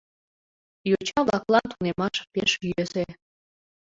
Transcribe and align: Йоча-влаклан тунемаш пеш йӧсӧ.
Йоча-влаклан 0.89 1.65
тунемаш 1.71 2.15
пеш 2.33 2.51
йӧсӧ. 2.69 3.05